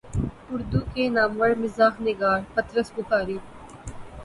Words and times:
اردو 0.51 0.79
کے 0.93 1.03
نامور 1.09 1.49
مزاح 1.61 1.93
نگار 2.01 2.39
پطرس 2.55 2.91
بخاری 2.97 3.37